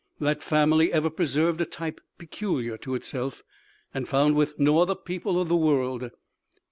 [0.19, 3.43] That family ever preserved a type peculiar to itself,
[3.93, 6.09] and found with no other people of the world.